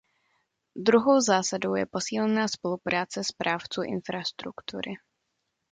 Druhou 0.75 1.21
zásadou 1.21 1.75
je 1.75 1.85
posílená 1.85 2.47
spolupráce 2.47 3.23
správců 3.23 3.81
infrastruktury. 3.83 4.91